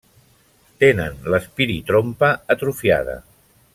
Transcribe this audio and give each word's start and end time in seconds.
Tenen 0.83 1.19
l'espiritrompa 1.33 2.31
atrofiada. 2.55 3.19